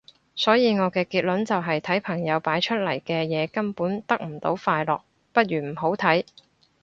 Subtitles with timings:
[0.33, 6.25] 所以我嘅結論就係睇朋友擺出嚟嘅嘢根本得唔到快樂，不如唔好睇